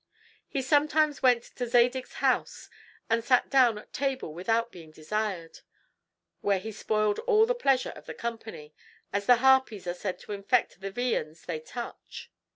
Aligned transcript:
He 0.47 0.63
sometimes 0.63 1.21
went 1.21 1.43
to 1.43 1.67
Zadig's 1.67 2.13
house, 2.13 2.71
and 3.07 3.23
sat 3.23 3.51
down 3.51 3.77
at 3.77 3.93
table 3.93 4.33
without 4.33 4.71
being 4.71 4.89
desired; 4.89 5.59
where 6.39 6.57
he 6.57 6.71
spoiled 6.71 7.19
all 7.27 7.45
the 7.45 7.53
pleasure 7.53 7.91
of 7.91 8.07
the 8.07 8.15
company, 8.15 8.73
as 9.13 9.27
the 9.27 9.35
harpies 9.35 9.85
are 9.85 9.93
said 9.93 10.17
to 10.21 10.31
infect 10.31 10.79
the 10.81 10.89
viands 10.89 11.43
they 11.45 11.59
touch. 11.59 12.31